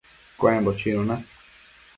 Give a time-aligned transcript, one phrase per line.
[0.37, 1.15] cuembo chuinuna